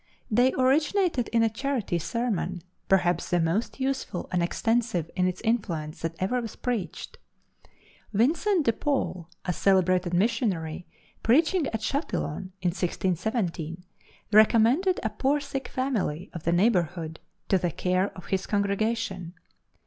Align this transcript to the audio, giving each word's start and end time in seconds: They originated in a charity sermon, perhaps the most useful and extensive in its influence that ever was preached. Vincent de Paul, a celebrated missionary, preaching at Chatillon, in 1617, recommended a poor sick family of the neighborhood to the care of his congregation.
They 0.31 0.51
originated 0.53 1.27
in 1.27 1.43
a 1.43 1.47
charity 1.49 1.99
sermon, 1.99 2.63
perhaps 2.89 3.29
the 3.29 3.39
most 3.39 3.79
useful 3.79 4.27
and 4.31 4.41
extensive 4.41 5.11
in 5.15 5.27
its 5.27 5.41
influence 5.41 6.01
that 6.01 6.15
ever 6.17 6.41
was 6.41 6.55
preached. 6.55 7.19
Vincent 8.11 8.65
de 8.65 8.73
Paul, 8.73 9.29
a 9.45 9.53
celebrated 9.53 10.11
missionary, 10.11 10.87
preaching 11.21 11.67
at 11.67 11.81
Chatillon, 11.81 12.51
in 12.63 12.69
1617, 12.71 13.83
recommended 14.31 14.99
a 15.03 15.11
poor 15.11 15.39
sick 15.39 15.67
family 15.67 16.31
of 16.33 16.45
the 16.45 16.51
neighborhood 16.51 17.19
to 17.49 17.59
the 17.59 17.69
care 17.69 18.07
of 18.17 18.25
his 18.25 18.47
congregation. 18.47 19.35